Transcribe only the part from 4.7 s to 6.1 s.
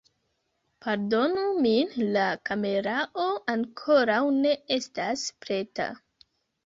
estas preta